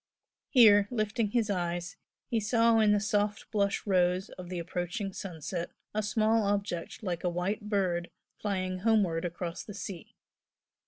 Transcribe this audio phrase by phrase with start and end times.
[0.49, 1.95] Here, lifting his eyes,
[2.27, 7.23] he saw in the soft blush rose of the approaching sunset a small object like
[7.23, 8.09] a white bird
[8.39, 10.15] flying homeward across the sea.